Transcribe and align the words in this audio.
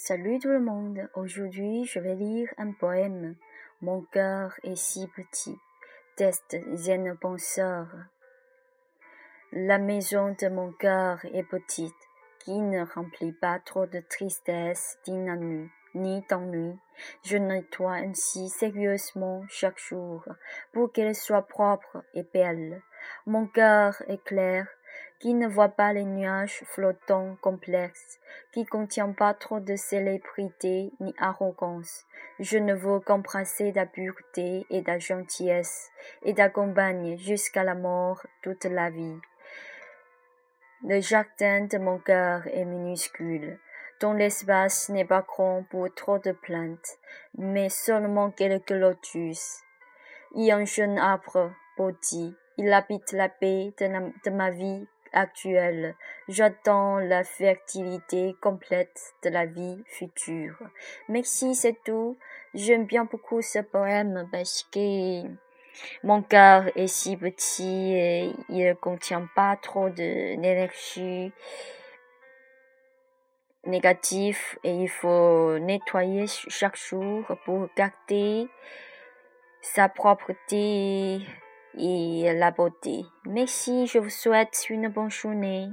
Salut 0.00 0.38
tout 0.38 0.48
le 0.48 0.60
monde, 0.60 1.08
aujourd'hui 1.14 1.84
je 1.84 1.98
vais 1.98 2.14
lire 2.14 2.48
un 2.56 2.70
poème. 2.70 3.34
Mon 3.82 4.02
cœur 4.02 4.54
est 4.62 4.76
si 4.76 5.08
petit. 5.08 5.58
Test 6.14 6.56
zen 6.74 7.16
penseur. 7.16 7.88
La 9.50 9.78
maison 9.78 10.36
de 10.40 10.48
mon 10.48 10.70
cœur 10.70 11.18
est 11.24 11.42
petite, 11.42 11.92
qui 12.38 12.60
ne 12.60 12.84
remplit 12.84 13.32
pas 13.32 13.58
trop 13.58 13.86
de 13.86 13.98
tristesse 14.08 14.98
d'inannui 15.04 15.68
ni 15.94 16.22
d'ennui. 16.28 16.78
Je 17.24 17.36
nettoie 17.36 17.94
ainsi 17.94 18.48
sérieusement 18.48 19.44
chaque 19.48 19.78
jour 19.78 20.24
pour 20.72 20.92
qu'elle 20.92 21.14
soit 21.14 21.46
propre 21.46 22.04
et 22.14 22.22
belle. 22.22 22.82
Mon 23.26 23.46
cœur 23.46 24.02
est 24.08 24.22
clair, 24.24 24.66
qui 25.20 25.34
ne 25.34 25.48
voit 25.48 25.70
pas 25.70 25.92
les 25.92 26.04
nuages 26.04 26.62
flottants 26.64 27.36
complexes, 27.40 28.20
qui 28.52 28.64
contient 28.64 29.12
pas 29.12 29.34
trop 29.34 29.58
de 29.58 29.74
célébrité 29.74 30.92
ni 31.00 31.12
arrogance. 31.18 32.06
Je 32.38 32.58
ne 32.58 32.74
veux 32.74 33.00
qu'embrasser 33.00 33.72
la 33.72 33.86
pureté 33.86 34.64
et 34.70 34.82
la 34.82 34.98
gentillesse, 34.98 35.90
et 36.22 36.32
d'accompagner 36.32 37.16
jusqu'à 37.16 37.64
la 37.64 37.74
mort 37.74 38.24
toute 38.42 38.64
la 38.64 38.90
vie. 38.90 39.18
Le 40.84 41.00
jardin 41.00 41.66
de 41.66 41.78
mon 41.78 41.98
cœur 41.98 42.46
est 42.46 42.64
minuscule, 42.64 43.58
dont 44.00 44.12
l'espace 44.12 44.88
n'est 44.90 45.04
pas 45.04 45.22
grand 45.22 45.64
pour 45.70 45.92
trop 45.92 46.20
de 46.20 46.30
plantes, 46.30 46.98
mais 47.36 47.68
seulement 47.68 48.30
quelques 48.30 48.70
lotus. 48.70 49.62
Il 50.36 50.44
y 50.44 50.52
un 50.52 50.64
jeune 50.64 50.98
arbre 50.98 51.52
bauti, 51.76 52.36
il 52.58 52.72
habite 52.72 53.12
la 53.12 53.28
paix 53.28 53.72
de, 53.78 54.30
ma 54.30 54.50
vie 54.50 54.86
actuelle. 55.12 55.94
J'attends 56.28 56.98
la 56.98 57.24
fertilité 57.24 58.34
complète 58.40 59.14
de 59.22 59.30
la 59.30 59.46
vie 59.46 59.82
future. 59.86 60.58
Merci, 61.08 61.54
c'est 61.54 61.76
tout. 61.84 62.16
J'aime 62.54 62.86
bien 62.86 63.04
beaucoup 63.04 63.42
ce 63.42 63.60
poème 63.60 64.28
parce 64.32 64.66
que 64.72 65.22
mon 66.02 66.22
cœur 66.22 66.64
est 66.76 66.86
si 66.86 67.16
petit 67.16 67.92
et 67.94 68.32
il 68.48 68.66
ne 68.66 68.72
contient 68.74 69.28
pas 69.34 69.56
trop 69.56 69.90
d'énergie 69.90 71.32
négative 73.66 74.38
et 74.64 74.72
il 74.72 74.88
faut 74.88 75.58
nettoyer 75.58 76.26
chaque 76.26 76.76
jour 76.76 77.24
pour 77.44 77.68
garder 77.76 78.48
sa 79.60 79.88
propreté 79.88 81.20
et 81.78 82.32
la 82.34 82.50
beauté. 82.50 83.06
Merci, 83.24 83.86
je 83.86 83.98
vous 83.98 84.10
souhaite 84.10 84.66
une 84.68 84.88
bonne 84.88 85.10
journée. 85.10 85.68